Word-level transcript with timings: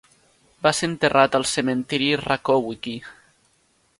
Va 0.67 0.71
ser 0.77 0.87
enterrat 0.91 1.37
al 1.41 1.45
Cementiri 1.51 2.09
de 2.15 2.19
Rakowicki. 2.23 2.97